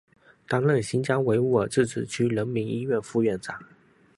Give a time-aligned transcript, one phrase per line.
[0.47, 3.63] 担任新疆维吾尔自治区人民医院副院长。